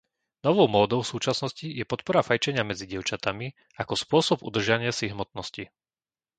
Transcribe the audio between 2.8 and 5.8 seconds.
dievčatami ako spôsob udržania si hmotnosti.